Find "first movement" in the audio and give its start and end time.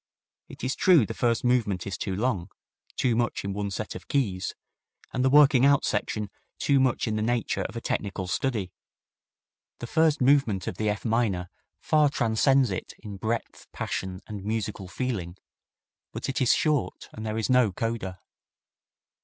1.13-1.85, 9.85-10.65